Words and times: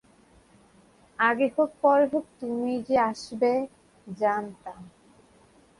আগে 1.19 1.47
হোক 1.57 1.69
পরে 1.81 2.05
হোক, 2.13 2.25
তুমি 2.39 2.73
যে 2.87 2.95
আসবে, 3.01 3.51
জানতাম। 4.07 4.79